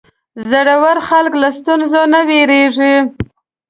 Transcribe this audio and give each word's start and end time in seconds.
زړور 0.49 0.97
خلک 1.07 1.33
له 1.41 1.49
ستونزو 1.57 2.01
نه 2.13 2.19
وېرېږي. 2.27 2.95